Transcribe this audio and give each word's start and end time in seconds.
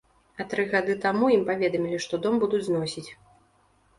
А 0.43 0.45
тры 0.51 0.63
гады 0.71 0.93
таму 1.03 1.27
ім 1.35 1.43
паведамілі, 1.51 1.99
што 2.05 2.19
дом 2.23 2.39
будуць 2.45 2.65
зносіць. 2.69 3.07